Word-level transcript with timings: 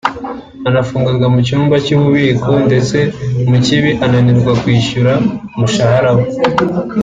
agafungirwa 0.69 1.27
mu 1.33 1.39
cyumba 1.47 1.75
cy’ububiko 1.85 2.51
ndetse 2.67 2.97
Mukibi 3.49 3.91
anananirwa 4.03 4.51
kumwishyura 4.59 5.13
umushahara 5.55 6.09
we” 6.15 6.23